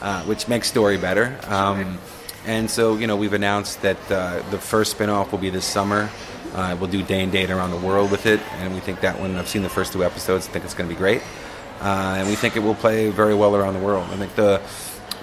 uh, 0.00 0.22
which 0.24 0.48
makes 0.48 0.68
story 0.68 0.96
better. 0.96 1.38
Um, 1.48 1.98
and 2.46 2.70
so, 2.70 2.96
you 2.96 3.06
know, 3.06 3.16
we've 3.16 3.34
announced 3.34 3.82
that 3.82 4.10
uh, 4.10 4.42
the 4.50 4.58
first 4.58 4.96
spinoff 4.96 5.32
will 5.32 5.38
be 5.38 5.50
this 5.50 5.66
summer. 5.66 6.08
Uh, 6.54 6.76
we'll 6.80 6.90
do 6.90 7.02
day 7.02 7.22
and 7.22 7.32
date 7.32 7.50
around 7.50 7.72
the 7.72 7.86
world 7.86 8.10
with 8.10 8.24
it, 8.24 8.40
and 8.52 8.72
we 8.72 8.80
think 8.80 9.00
that 9.00 9.20
one. 9.20 9.36
I've 9.36 9.48
seen 9.48 9.62
the 9.62 9.68
first 9.68 9.92
two 9.92 10.02
episodes. 10.02 10.48
I 10.48 10.52
think 10.52 10.64
it's 10.64 10.72
going 10.72 10.88
to 10.88 10.94
be 10.94 10.98
great 10.98 11.20
uh, 11.80 12.16
and 12.18 12.28
we 12.28 12.34
think 12.34 12.56
it 12.56 12.60
will 12.60 12.74
play 12.74 13.10
very 13.10 13.34
well 13.34 13.54
around 13.54 13.74
the 13.74 13.80
world. 13.80 14.08
I 14.10 14.16
think 14.16 14.34
the 14.34 14.60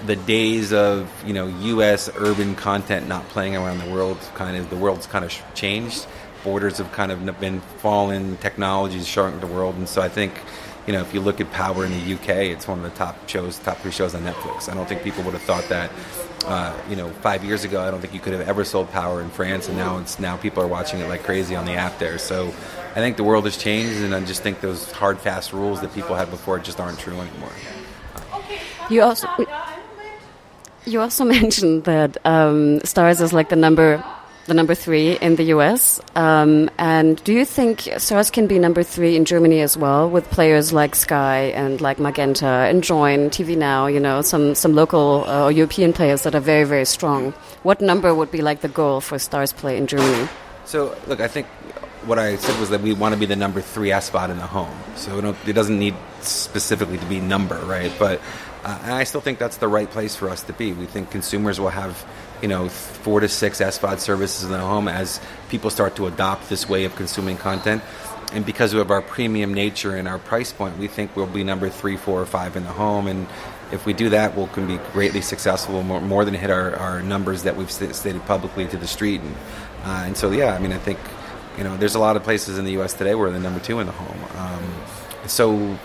the 0.06 0.16
days 0.16 0.72
of 0.72 1.10
you 1.26 1.32
know 1.32 1.46
U.S. 1.46 2.10
urban 2.16 2.54
content 2.54 3.08
not 3.08 3.26
playing 3.28 3.56
around 3.56 3.78
the 3.78 3.90
world 3.90 4.18
kind 4.34 4.56
of 4.56 4.70
the 4.70 4.76
world's 4.76 5.06
kind 5.06 5.24
of 5.24 5.34
changed. 5.54 6.06
Borders 6.42 6.78
have 6.78 6.92
kind 6.92 7.10
of 7.10 7.40
been 7.40 7.60
fallen. 7.60 8.36
Technologies 8.36 9.06
shrunk 9.06 9.40
the 9.40 9.46
world, 9.46 9.76
and 9.76 9.88
so 9.88 10.02
I 10.02 10.08
think 10.08 10.34
you 10.86 10.92
know 10.92 11.00
if 11.00 11.14
you 11.14 11.20
look 11.20 11.40
at 11.40 11.50
Power 11.52 11.84
in 11.84 11.92
the 11.92 12.14
UK, 12.14 12.28
it's 12.52 12.68
one 12.68 12.78
of 12.78 12.84
the 12.84 12.96
top 12.96 13.28
shows, 13.28 13.58
top 13.58 13.78
three 13.78 13.92
shows 13.92 14.14
on 14.14 14.22
Netflix. 14.22 14.68
I 14.68 14.74
don't 14.74 14.88
think 14.88 15.02
people 15.02 15.22
would 15.24 15.34
have 15.34 15.42
thought 15.42 15.68
that. 15.68 15.90
Uh, 16.44 16.76
you 16.90 16.96
know, 16.96 17.08
five 17.22 17.42
years 17.42 17.64
ago, 17.64 17.80
I 17.80 17.90
don't 17.90 18.02
think 18.02 18.12
you 18.12 18.20
could 18.20 18.34
have 18.34 18.46
ever 18.46 18.64
sold 18.64 18.90
Power 18.90 19.22
in 19.22 19.30
France, 19.30 19.68
and 19.68 19.78
now 19.78 19.96
it's 19.96 20.18
now 20.18 20.36
people 20.36 20.62
are 20.62 20.66
watching 20.66 21.00
it 21.00 21.08
like 21.08 21.22
crazy 21.22 21.56
on 21.56 21.64
the 21.64 21.72
app 21.72 21.98
there. 21.98 22.18
So 22.18 22.52
I 22.94 22.98
think 22.98 23.16
the 23.16 23.24
world 23.24 23.44
has 23.44 23.56
changed, 23.56 24.00
and 24.02 24.14
I 24.14 24.20
just 24.20 24.42
think 24.42 24.60
those 24.60 24.90
hard, 24.92 25.18
fast 25.18 25.52
rules 25.52 25.80
that 25.80 25.92
people 25.94 26.14
had 26.14 26.30
before 26.30 26.60
just 26.60 26.78
aren't 26.78 26.98
true 26.98 27.18
anymore. 27.18 27.50
You 28.88 29.02
also 29.02 29.26
you 30.84 31.00
also 31.00 31.24
mentioned 31.38 31.84
that 31.84 32.16
um, 32.24 32.78
Starz 32.80 33.20
is 33.20 33.32
like 33.32 33.48
the 33.48 33.56
number 33.56 34.04
the 34.46 34.54
number 34.54 34.74
three 34.74 35.16
in 35.18 35.36
the 35.36 35.44
US. 35.44 36.00
Um, 36.14 36.70
and 36.78 37.22
do 37.24 37.32
you 37.32 37.44
think 37.44 37.80
Starz 37.98 38.30
can 38.30 38.46
be 38.46 38.58
number 38.58 38.82
three 38.82 39.16
in 39.16 39.24
Germany 39.24 39.60
as 39.60 39.76
well, 39.76 40.08
with 40.08 40.30
players 40.30 40.72
like 40.72 40.94
Sky 40.94 41.52
and 41.54 41.80
like 41.80 41.98
Magenta 41.98 42.46
and 42.46 42.82
Joyn, 42.82 43.30
TV 43.30 43.56
Now, 43.56 43.86
you 43.86 44.00
know, 44.00 44.20
some, 44.22 44.54
some 44.54 44.74
local 44.74 45.24
uh, 45.26 45.44
or 45.44 45.50
European 45.50 45.92
players 45.92 46.22
that 46.22 46.34
are 46.34 46.40
very, 46.40 46.64
very 46.64 46.84
strong? 46.84 47.32
What 47.62 47.80
number 47.80 48.14
would 48.14 48.30
be 48.30 48.42
like 48.42 48.60
the 48.60 48.68
goal 48.68 49.00
for 49.00 49.16
Starz 49.16 49.54
play 49.54 49.78
in 49.78 49.86
Germany? 49.86 50.28
So, 50.66 50.94
look, 51.06 51.20
I 51.20 51.28
think 51.28 51.46
what 52.06 52.18
I 52.18 52.36
said 52.36 52.58
was 52.60 52.70
that 52.70 52.80
we 52.80 52.92
want 52.92 53.14
to 53.14 53.20
be 53.20 53.26
the 53.26 53.36
number 53.36 53.60
three 53.60 53.90
SVOD 53.90 54.30
in 54.30 54.38
the 54.38 54.46
home. 54.46 54.76
So 54.96 55.34
it 55.46 55.52
doesn't 55.52 55.78
need 55.78 55.94
specifically 56.20 56.98
to 56.98 57.06
be 57.06 57.20
number, 57.20 57.58
right? 57.66 57.92
But 57.98 58.20
uh, 58.64 58.78
I 58.82 59.04
still 59.04 59.20
think 59.20 59.38
that's 59.38 59.58
the 59.58 59.68
right 59.68 59.90
place 59.90 60.16
for 60.16 60.28
us 60.28 60.42
to 60.44 60.52
be. 60.52 60.72
We 60.72 60.86
think 60.86 61.10
consumers 61.10 61.60
will 61.60 61.68
have, 61.68 62.04
you 62.40 62.48
know, 62.48 62.68
four 62.68 63.20
to 63.20 63.28
six 63.28 63.60
S 63.60 63.78
SVOD 63.78 63.98
services 63.98 64.44
in 64.44 64.50
the 64.50 64.58
home 64.58 64.88
as 64.88 65.20
people 65.48 65.70
start 65.70 65.96
to 65.96 66.06
adopt 66.06 66.48
this 66.48 66.68
way 66.68 66.84
of 66.84 66.96
consuming 66.96 67.36
content. 67.36 67.82
And 68.32 68.44
because 68.44 68.72
of 68.72 68.90
our 68.90 69.02
premium 69.02 69.54
nature 69.54 69.94
and 69.94 70.08
our 70.08 70.18
price 70.18 70.50
point, 70.50 70.78
we 70.78 70.88
think 70.88 71.14
we'll 71.14 71.26
be 71.26 71.44
number 71.44 71.68
three, 71.68 71.96
four, 71.96 72.20
or 72.20 72.26
five 72.26 72.56
in 72.56 72.64
the 72.64 72.72
home. 72.72 73.06
And 73.06 73.28
if 73.70 73.86
we 73.86 73.92
do 73.92 74.08
that, 74.10 74.36
we'll 74.36 74.48
can 74.48 74.66
be 74.66 74.78
greatly 74.92 75.20
successful, 75.20 75.82
more, 75.82 76.00
more 76.00 76.24
than 76.24 76.34
hit 76.34 76.50
our, 76.50 76.74
our 76.76 77.02
numbers 77.02 77.44
that 77.44 77.56
we've 77.56 77.70
stated 77.70 78.24
publicly 78.26 78.66
to 78.68 78.76
the 78.76 78.86
street. 78.86 79.20
And, 79.20 79.34
uh, 79.84 80.04
and 80.06 80.16
so, 80.16 80.32
yeah, 80.32 80.54
I 80.54 80.58
mean, 80.58 80.72
I 80.72 80.78
think, 80.78 80.98
you 81.56 81.64
know, 81.64 81.76
there's 81.76 81.94
a 81.94 82.00
lot 82.00 82.16
of 82.16 82.22
places 82.22 82.58
in 82.58 82.64
the 82.64 82.72
U.S. 82.72 82.94
today 82.94 83.14
where 83.14 83.28
we're 83.28 83.32
the 83.32 83.40
number 83.40 83.60
two 83.60 83.80
in 83.80 83.86
the 83.86 83.92
home. 83.92 84.18
Um, 84.36 85.28
so 85.28 85.78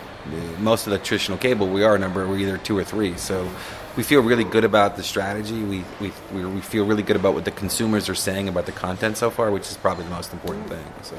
most 0.59 0.87
of 0.87 0.91
the 0.91 0.99
traditional 0.99 1.37
cable, 1.37 1.67
we 1.67 1.83
are 1.83 1.97
number 1.97 2.27
we're 2.27 2.39
either 2.39 2.57
two 2.57 2.77
or 2.77 2.83
three. 2.83 3.15
So 3.17 3.49
we 3.95 4.03
feel 4.03 4.21
really 4.21 4.43
good 4.43 4.63
about 4.63 4.95
the 4.95 5.03
strategy. 5.03 5.63
We, 5.63 5.83
we 5.99 6.11
we 6.31 6.61
feel 6.61 6.85
really 6.85 7.03
good 7.03 7.15
about 7.15 7.33
what 7.33 7.45
the 7.45 7.51
consumers 7.51 8.09
are 8.09 8.15
saying 8.15 8.47
about 8.47 8.65
the 8.65 8.71
content 8.71 9.17
so 9.17 9.29
far, 9.29 9.51
which 9.51 9.69
is 9.69 9.77
probably 9.77 10.05
the 10.05 10.11
most 10.11 10.33
important 10.33 10.69
thing. 10.69 10.85
So. 11.03 11.15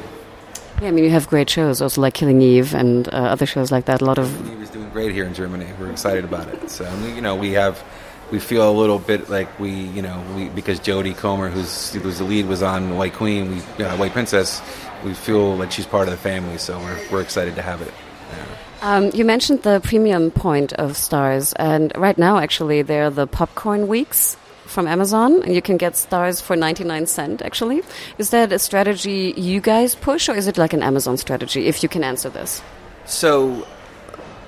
Yeah, 0.81 0.89
I 0.89 0.91
mean, 0.93 1.05
you 1.05 1.11
have 1.11 1.29
great 1.29 1.51
shows, 1.51 1.83
also 1.83 2.01
like 2.01 2.15
Killing 2.15 2.41
Eve 2.41 2.75
and 2.75 3.07
uh, 3.09 3.35
other 3.35 3.45
shows 3.45 3.71
like 3.71 3.85
that. 3.85 4.01
A 4.01 4.05
lot 4.05 4.19
of 4.19 4.35
Killing 4.35 4.53
Eve 4.53 4.63
is 4.63 4.71
doing 4.71 4.89
great 4.91 5.13
here 5.13 5.27
in 5.27 5.35
Germany. 5.35 5.67
We're 5.79 5.91
excited 5.91 6.25
about 6.25 6.49
it. 6.49 6.71
So 6.71 6.89
you 7.15 7.21
know, 7.21 7.37
we 7.37 7.53
have 7.53 7.83
we 8.31 8.39
feel 8.39 8.69
a 8.69 8.73
little 8.73 8.99
bit 8.99 9.29
like 9.29 9.59
we, 9.59 9.71
you 9.71 10.03
know, 10.03 10.23
we 10.35 10.49
because 10.49 10.81
Jodie 10.81 11.17
Comer, 11.17 11.49
who's 11.49 11.93
who's 11.95 12.19
the 12.19 12.25
lead, 12.25 12.47
was 12.47 12.63
on 12.63 12.97
White 12.97 13.15
Queen, 13.15 13.51
we 13.51 13.85
uh, 13.85 13.97
White 13.97 14.13
Princess. 14.13 14.63
We 15.05 15.15
feel 15.15 15.57
like 15.57 15.73
she's 15.73 15.87
part 15.87 16.09
of 16.09 16.13
the 16.13 16.19
family, 16.19 16.59
so 16.59 16.79
we're 16.79 17.01
we're 17.11 17.23
excited 17.23 17.57
to 17.57 17.63
have 17.63 17.83
it. 17.83 17.93
Yeah. 18.31 18.47
Um, 18.83 19.11
you 19.13 19.25
mentioned 19.25 19.63
the 19.63 19.81
premium 19.81 20.31
point 20.31 20.73
of 20.75 20.93
Starz, 20.93 21.53
and 21.57 21.93
right 21.97 22.17
now, 22.17 22.39
actually, 22.39 22.83
they're 22.83 23.11
the 23.11 23.27
popcorn 23.27 23.89
weeks 23.89 24.37
from 24.71 24.87
Amazon, 24.87 25.43
and 25.43 25.55
you 25.55 25.61
can 25.61 25.77
get 25.77 25.95
Starz 25.95 26.41
for 26.41 26.57
99 26.57 27.07
cent, 27.07 27.43
actually. 27.43 27.83
Is 28.19 28.31
that 28.31 28.53
a 28.53 28.59
strategy 28.59 29.35
you 29.37 29.61
guys 29.61 29.95
push, 29.95 30.29
or 30.29 30.35
is 30.35 30.47
it 30.47 30.57
like 30.57 30.73
an 30.73 30.83
Amazon 30.83 31.17
strategy, 31.17 31.67
if 31.67 31.83
you 31.83 31.89
can 31.89 32.05
answer 32.05 32.31
this? 32.31 32.63
So, 33.05 33.67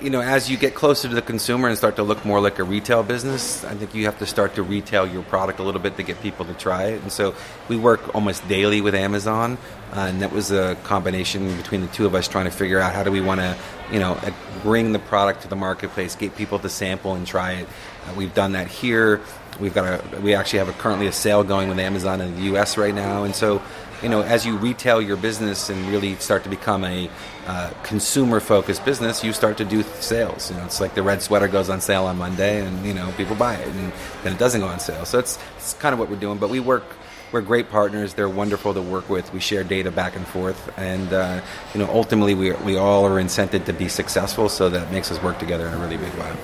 you 0.02 0.10
know, 0.10 0.20
as 0.20 0.50
you 0.50 0.56
get 0.56 0.74
closer 0.74 1.08
to 1.08 1.14
the 1.14 1.22
consumer 1.22 1.68
and 1.68 1.78
start 1.78 1.96
to 1.96 2.02
look 2.02 2.24
more 2.24 2.40
like 2.40 2.58
a 2.58 2.64
retail 2.64 3.04
business, 3.04 3.64
I 3.64 3.74
think 3.74 3.94
you 3.94 4.06
have 4.06 4.18
to 4.18 4.26
start 4.26 4.56
to 4.56 4.62
retail 4.62 5.06
your 5.06 5.22
product 5.22 5.60
a 5.60 5.62
little 5.62 5.80
bit 5.80 5.96
to 5.96 6.02
get 6.02 6.20
people 6.20 6.44
to 6.46 6.54
try 6.54 6.86
it. 6.86 7.02
And 7.02 7.12
so 7.12 7.34
we 7.68 7.76
work 7.76 8.12
almost 8.14 8.46
daily 8.48 8.80
with 8.80 8.96
Amazon, 8.96 9.58
uh, 9.92 10.00
and 10.00 10.20
that 10.20 10.32
was 10.32 10.50
a 10.50 10.76
combination 10.82 11.56
between 11.56 11.82
the 11.82 11.86
two 11.88 12.04
of 12.04 12.16
us 12.16 12.26
trying 12.26 12.46
to 12.46 12.50
figure 12.50 12.80
out 12.80 12.92
how 12.92 13.04
do 13.04 13.12
we 13.12 13.20
want 13.20 13.40
to, 13.40 13.56
you 13.92 14.00
know, 14.00 14.18
bring 14.62 14.92
the 14.92 14.98
product 14.98 15.42
to 15.42 15.48
the 15.48 15.56
marketplace, 15.56 16.16
get 16.16 16.36
people 16.36 16.58
to 16.58 16.68
sample 16.68 17.14
and 17.14 17.24
try 17.24 17.52
it. 17.52 17.68
Uh, 18.08 18.14
we've 18.14 18.34
done 18.34 18.52
that 18.52 18.66
here. 18.66 19.20
We've 19.60 19.74
got 19.74 19.84
a, 19.84 20.20
we 20.20 20.34
actually 20.34 20.58
have 20.60 20.68
a, 20.68 20.72
currently 20.72 21.06
a 21.06 21.12
sale 21.12 21.44
going 21.44 21.68
with 21.68 21.78
Amazon 21.78 22.20
in 22.20 22.34
the 22.34 22.42
U.S. 22.42 22.76
right 22.76 22.94
now, 22.94 23.22
and 23.22 23.34
so 23.34 23.62
you 24.02 24.08
know, 24.08 24.22
as 24.22 24.44
you 24.44 24.56
retail 24.56 25.00
your 25.00 25.16
business 25.16 25.70
and 25.70 25.86
really 25.86 26.16
start 26.16 26.42
to 26.44 26.50
become 26.50 26.84
a 26.84 27.08
uh, 27.46 27.70
consumer-focused 27.84 28.84
business, 28.84 29.22
you 29.22 29.32
start 29.32 29.56
to 29.58 29.64
do 29.64 29.82
sales. 30.00 30.50
You 30.50 30.56
know, 30.56 30.64
it's 30.64 30.80
like 30.80 30.94
the 30.94 31.02
red 31.02 31.22
sweater 31.22 31.48
goes 31.48 31.70
on 31.70 31.80
sale 31.80 32.04
on 32.04 32.18
Monday, 32.18 32.64
and 32.64 32.84
you 32.84 32.94
know, 32.94 33.12
people 33.16 33.36
buy 33.36 33.54
it, 33.54 33.68
and 33.68 33.92
then 34.22 34.32
it 34.32 34.38
doesn't 34.38 34.60
go 34.60 34.66
on 34.66 34.80
sale. 34.80 35.04
So 35.04 35.18
it's 35.18 35.38
it's 35.56 35.74
kind 35.74 35.92
of 35.92 35.98
what 35.98 36.08
we're 36.08 36.16
doing. 36.16 36.38
But 36.38 36.50
we 36.50 36.60
work. 36.60 36.84
We're 37.30 37.40
great 37.40 37.70
partners. 37.70 38.12
They're 38.12 38.28
wonderful 38.28 38.74
to 38.74 38.82
work 38.82 39.08
with. 39.08 39.32
We 39.32 39.40
share 39.40 39.64
data 39.64 39.90
back 39.90 40.16
and 40.16 40.26
forth, 40.26 40.70
and 40.76 41.10
uh, 41.12 41.40
you 41.72 41.80
know, 41.80 41.88
ultimately, 41.90 42.34
we 42.34 42.52
we 42.52 42.76
all 42.76 43.06
are 43.06 43.22
incented 43.22 43.64
to 43.66 43.72
be 43.72 43.88
successful. 43.88 44.48
So 44.48 44.68
that 44.68 44.92
makes 44.92 45.10
us 45.10 45.22
work 45.22 45.38
together 45.38 45.66
in 45.66 45.72
a 45.72 45.78
really 45.78 45.96
big 45.96 46.12
way. 46.14 46.36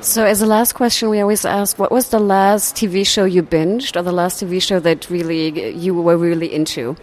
So, 0.00 0.24
as 0.24 0.40
a 0.42 0.46
last 0.46 0.74
question, 0.74 1.10
we 1.10 1.20
always 1.20 1.44
ask, 1.44 1.76
what 1.78 1.90
was 1.90 2.10
the 2.10 2.20
last 2.20 2.76
TV 2.76 3.04
show 3.04 3.24
you 3.24 3.42
binged, 3.42 3.96
or 3.96 4.02
the 4.02 4.12
last 4.12 4.42
TV 4.42 4.62
show 4.62 4.78
that 4.78 5.10
really 5.10 5.70
you 5.70 5.92
were 5.92 6.16
really 6.16 6.54
into? 6.54 6.96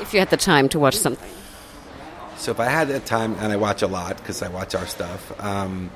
If 0.00 0.12
you 0.12 0.18
had 0.18 0.30
the 0.30 0.36
time 0.36 0.68
to 0.70 0.78
watch 0.78 0.96
something. 0.96 1.30
So, 2.36 2.50
if 2.50 2.58
I 2.58 2.64
had 2.64 2.88
the 2.88 2.98
time, 2.98 3.36
and 3.38 3.52
I 3.52 3.56
watch 3.56 3.82
a 3.82 3.86
lot 3.86 4.16
because 4.16 4.42
I 4.42 4.48
watch 4.48 4.74
our 4.74 4.86
stuff. 4.86 5.32
Um, 5.40 5.90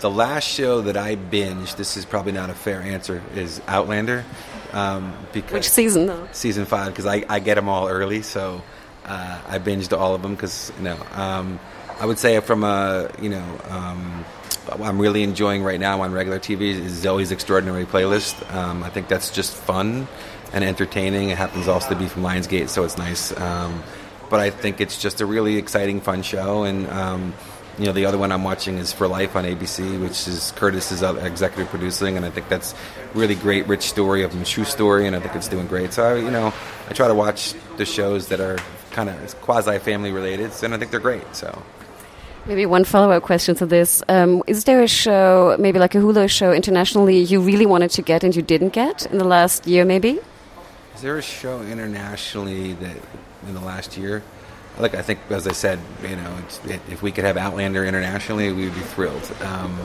the 0.00 0.10
last 0.10 0.44
show 0.44 0.82
that 0.82 0.96
I 0.96 1.16
binged, 1.16 1.76
this 1.76 1.96
is 1.96 2.04
probably 2.04 2.32
not 2.32 2.50
a 2.50 2.54
fair 2.54 2.80
answer, 2.80 3.22
is 3.34 3.60
Outlander. 3.66 4.24
Um, 4.72 5.14
because 5.32 5.52
Which 5.52 5.68
season, 5.68 6.06
though? 6.06 6.28
Season 6.32 6.64
five, 6.64 6.92
because 6.92 7.06
I, 7.06 7.24
I 7.28 7.40
get 7.40 7.56
them 7.56 7.68
all 7.68 7.88
early, 7.88 8.22
so 8.22 8.62
uh, 9.04 9.40
I 9.48 9.58
binged 9.58 9.96
all 9.96 10.14
of 10.14 10.22
them. 10.22 10.34
Because 10.34 10.72
you 10.78 10.84
know, 10.84 10.98
um, 11.12 11.58
I 11.98 12.06
would 12.06 12.18
say 12.18 12.38
from 12.40 12.62
a 12.62 13.10
you 13.20 13.30
know 13.30 13.60
um, 13.68 14.24
I'm 14.68 14.98
really 15.00 15.22
enjoying 15.22 15.62
right 15.62 15.78
now 15.78 16.00
on 16.02 16.12
regular 16.12 16.38
TV 16.38 16.70
is 16.70 16.92
Zoe's 16.92 17.30
Extraordinary 17.30 17.84
Playlist. 17.84 18.52
Um, 18.54 18.82
I 18.82 18.90
think 18.90 19.08
that's 19.08 19.30
just 19.30 19.54
fun 19.54 20.08
and 20.52 20.64
entertaining. 20.64 21.30
It 21.30 21.38
happens 21.38 21.68
also 21.68 21.90
to 21.90 21.96
be 21.96 22.08
from 22.08 22.22
Lionsgate, 22.22 22.68
so 22.68 22.84
it's 22.84 22.98
nice. 22.98 23.38
Um, 23.38 23.82
but 24.28 24.40
I 24.40 24.50
think 24.50 24.80
it's 24.80 25.00
just 25.00 25.20
a 25.20 25.26
really 25.26 25.56
exciting, 25.56 26.00
fun 26.00 26.22
show. 26.22 26.64
And 26.64 26.88
um, 26.90 27.32
you 27.78 27.86
know, 27.86 27.92
the 27.92 28.06
other 28.06 28.18
one 28.18 28.32
I'm 28.32 28.42
watching 28.42 28.78
is 28.78 28.92
For 28.92 29.06
Life 29.06 29.36
on 29.36 29.44
ABC, 29.44 30.00
which 30.00 30.26
is 30.26 30.52
Curtis 30.56 30.90
is 30.90 31.02
executive 31.02 31.68
producing, 31.68 32.16
and 32.16 32.24
I 32.24 32.30
think 32.30 32.48
that's 32.48 32.74
really 33.14 33.34
great, 33.34 33.66
rich 33.68 33.82
story 33.82 34.22
of 34.22 34.32
true 34.44 34.64
story, 34.64 35.06
and 35.06 35.14
I 35.14 35.20
think 35.20 35.34
it's 35.34 35.48
doing 35.48 35.66
great. 35.66 35.92
So 35.92 36.04
I, 36.04 36.16
you 36.16 36.30
know, 36.30 36.52
I 36.88 36.92
try 36.92 37.06
to 37.06 37.14
watch 37.14 37.54
the 37.76 37.84
shows 37.84 38.28
that 38.28 38.40
are 38.40 38.58
kind 38.92 39.10
of 39.10 39.40
quasi 39.42 39.78
family 39.78 40.10
related, 40.10 40.50
and 40.62 40.74
I 40.74 40.78
think 40.78 40.90
they're 40.90 41.00
great. 41.00 41.36
So. 41.36 41.62
Maybe 42.46 42.64
one 42.64 42.84
follow 42.84 43.10
up 43.10 43.24
question 43.24 43.56
to 43.56 43.66
this. 43.66 44.04
Um, 44.08 44.44
is 44.46 44.64
there 44.64 44.80
a 44.80 44.86
show, 44.86 45.56
maybe 45.58 45.80
like 45.80 45.96
a 45.96 45.98
Hulu 45.98 46.30
show 46.30 46.52
internationally, 46.52 47.18
you 47.18 47.40
really 47.40 47.66
wanted 47.66 47.90
to 47.92 48.02
get 48.02 48.22
and 48.22 48.36
you 48.36 48.42
didn't 48.42 48.72
get 48.72 49.04
in 49.06 49.18
the 49.18 49.24
last 49.24 49.66
year, 49.66 49.84
maybe? 49.84 50.20
Is 50.94 51.02
there 51.02 51.18
a 51.18 51.22
show 51.22 51.60
internationally 51.62 52.74
that 52.74 52.96
in 53.48 53.54
the 53.54 53.60
last 53.60 53.98
year? 53.98 54.22
Like 54.78 54.94
I 54.94 55.02
think, 55.02 55.18
as 55.30 55.48
I 55.48 55.52
said, 55.52 55.80
you 56.02 56.14
know, 56.14 56.38
it, 56.66 56.80
if 56.88 57.02
we 57.02 57.10
could 57.10 57.24
have 57.24 57.36
Outlander 57.36 57.84
internationally, 57.84 58.52
we 58.52 58.66
would 58.66 58.74
be 58.74 58.80
thrilled. 58.80 59.28
Um, 59.40 59.76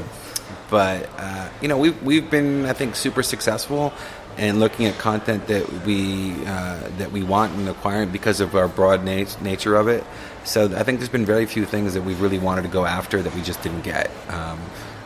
but 0.72 1.08
uh, 1.18 1.50
you 1.62 1.68
know, 1.68 1.78
we've 1.78 2.02
we've 2.02 2.32
been, 2.32 2.66
I 2.66 2.74
think, 2.74 2.96
super 2.96 3.22
successful 3.22 3.94
and 4.38 4.60
looking 4.60 4.86
at 4.86 4.98
content 4.98 5.46
that 5.48 5.70
we 5.86 6.32
uh, 6.48 6.90
that 6.98 7.12
we 7.12 7.22
want 7.22 7.54
and 7.54 7.70
acquiring 7.70 8.10
because 8.10 8.40
of 8.40 8.56
our 8.56 8.68
broad 8.68 9.04
nat- 9.04 9.40
nature 9.42 9.76
of 9.76 9.88
it. 9.88 10.04
So 10.46 10.66
I 10.76 10.84
think 10.84 11.00
there's 11.00 11.10
been 11.10 11.26
very 11.26 11.46
few 11.46 11.66
things 11.66 11.94
that 11.94 12.02
we 12.02 12.16
really 12.16 12.40
wanted 12.40 12.64
to 12.64 12.70
go 12.70 12.86
after 12.86 13.22
that 13.22 13.36
we 13.36 13.42
just 13.42 13.62
didn't 13.62 13.82
get. 13.82 14.10
Um, 14.30 14.60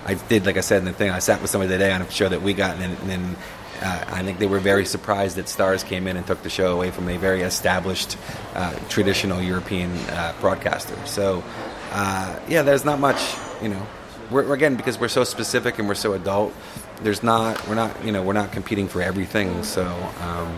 I 0.05 0.13
did, 0.13 0.45
like 0.45 0.57
I 0.57 0.61
said 0.61 0.79
in 0.79 0.85
the 0.85 0.93
thing, 0.93 1.09
I 1.09 1.19
sat 1.19 1.41
with 1.41 1.49
somebody 1.49 1.73
today 1.73 1.91
on 1.91 2.01
a 2.01 2.11
show 2.11 2.29
that 2.29 2.43
we 2.43 2.53
got, 2.53 2.77
and, 2.79 2.95
then 3.09 3.35
uh, 3.81 4.05
I 4.07 4.21
think 4.21 4.37
they 4.37 4.45
were 4.45 4.59
very 4.59 4.85
surprised 4.85 5.35
that 5.37 5.47
Starz 5.47 5.83
came 5.83 6.07
in 6.07 6.15
and 6.15 6.25
took 6.25 6.43
the 6.43 6.49
show 6.49 6.71
away 6.71 6.91
from 6.91 7.09
a 7.09 7.17
very 7.17 7.41
established, 7.41 8.15
uh, 8.53 8.73
traditional 8.87 9.41
European 9.41 9.91
uh, 10.09 10.33
broadcaster. 10.39 10.95
So, 11.05 11.43
uh, 11.91 12.39
yeah, 12.47 12.61
there's 12.61 12.85
not 12.85 12.99
much, 12.99 13.35
you 13.63 13.69
know. 13.69 13.85
We're, 14.31 14.53
again, 14.53 14.75
because 14.75 14.99
we're 14.99 15.07
so 15.07 15.23
specific 15.23 15.79
and 15.79 15.87
we're 15.87 15.95
so 15.95 16.13
adult, 16.13 16.53
there's 17.01 17.23
not, 17.23 17.67
we're 17.67 17.75
not, 17.75 18.03
you 18.03 18.11
know, 18.11 18.23
we're 18.23 18.33
not 18.33 18.51
competing 18.51 18.87
for 18.87 19.01
everything. 19.01 19.63
So, 19.63 19.85
um, 20.21 20.51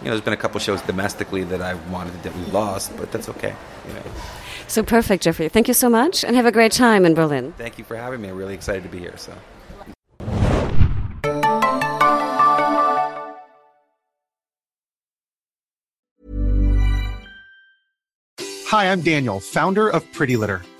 you 0.00 0.06
know, 0.06 0.10
there's 0.12 0.20
been 0.20 0.32
a 0.32 0.38
couple 0.38 0.60
shows 0.60 0.82
domestically 0.82 1.44
that 1.44 1.62
I 1.62 1.74
wanted 1.90 2.22
that 2.22 2.34
we 2.34 2.44
lost, 2.46 2.96
but 2.96 3.10
that's 3.12 3.28
okay. 3.28 3.54
You 3.86 3.94
know. 3.94 4.02
So 4.66 4.82
perfect, 4.82 5.22
Jeffrey. 5.22 5.48
Thank 5.48 5.68
you 5.68 5.74
so 5.74 5.88
much, 5.88 6.24
and 6.24 6.36
have 6.36 6.46
a 6.46 6.52
great 6.52 6.72
time 6.72 7.06
in 7.06 7.14
Berlin. 7.14 7.52
Thank 7.56 7.78
you 7.78 7.84
for 7.84 7.96
having 7.96 8.20
me. 8.20 8.28
I'm 8.28 8.36
really 8.36 8.54
excited 8.54 8.82
to 8.82 8.88
be 8.88 8.98
here. 8.98 9.16
So. 9.16 9.32
Hi, 18.66 18.92
I'm 18.92 19.00
Daniel, 19.00 19.40
founder 19.40 19.88
of 19.88 20.10
Pretty 20.12 20.36
Litter. 20.36 20.60